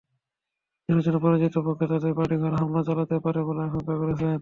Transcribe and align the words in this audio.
নির্বাচনে 0.89 1.19
পরাজিত 1.23 1.55
পক্ষ 1.65 1.81
তাঁদের 1.83 2.13
বাড়িঘরে 2.19 2.55
হামলা 2.55 2.81
চালাতে 2.87 3.15
পারে 3.25 3.39
বলে 3.47 3.61
আশঙ্কা 3.63 3.93
করছেন। 3.99 4.31